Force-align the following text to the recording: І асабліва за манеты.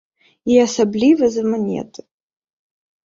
І 0.53 0.57
асабліва 0.67 1.29
за 1.35 1.43
манеты. 1.51 2.01